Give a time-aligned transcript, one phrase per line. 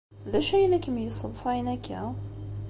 [0.31, 2.01] D acu ay la kem-yesseḍsayen akka?